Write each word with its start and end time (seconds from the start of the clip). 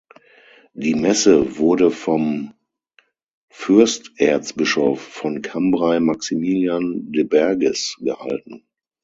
Die 0.73 0.95
Messe 0.95 1.59
wurde 1.59 1.91
vom 1.91 2.55
Fürsterzbischof 3.51 4.99
von 4.99 5.43
Cambrai 5.43 5.99
Maximilian 5.99 7.11
de 7.11 7.21
Berghes 7.23 7.97
gehalten. 7.99 8.65